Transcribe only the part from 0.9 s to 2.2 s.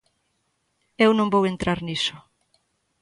Eu non vou entrar niso.